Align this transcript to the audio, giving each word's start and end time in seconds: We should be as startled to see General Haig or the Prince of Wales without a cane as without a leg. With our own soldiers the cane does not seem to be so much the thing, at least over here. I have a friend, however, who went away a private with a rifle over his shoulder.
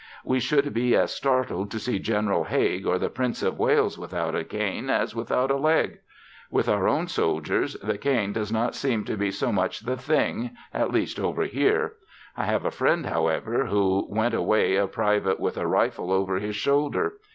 We 0.25 0.39
should 0.39 0.73
be 0.73 0.95
as 0.95 1.13
startled 1.15 1.69
to 1.69 1.77
see 1.77 1.99
General 1.99 2.45
Haig 2.45 2.87
or 2.87 2.97
the 2.97 3.11
Prince 3.11 3.43
of 3.43 3.59
Wales 3.59 3.99
without 3.99 4.33
a 4.33 4.43
cane 4.43 4.89
as 4.89 5.13
without 5.15 5.51
a 5.51 5.55
leg. 5.55 5.99
With 6.49 6.67
our 6.67 6.87
own 6.87 7.07
soldiers 7.07 7.75
the 7.83 7.99
cane 7.99 8.33
does 8.33 8.51
not 8.51 8.73
seem 8.73 9.03
to 9.03 9.15
be 9.15 9.29
so 9.29 9.51
much 9.51 9.81
the 9.81 9.97
thing, 9.97 10.55
at 10.73 10.89
least 10.91 11.19
over 11.19 11.43
here. 11.43 11.93
I 12.35 12.45
have 12.45 12.65
a 12.65 12.71
friend, 12.71 13.05
however, 13.05 13.67
who 13.67 14.07
went 14.09 14.33
away 14.33 14.75
a 14.75 14.87
private 14.87 15.39
with 15.39 15.55
a 15.55 15.67
rifle 15.67 16.11
over 16.11 16.37
his 16.37 16.55
shoulder. 16.55 17.13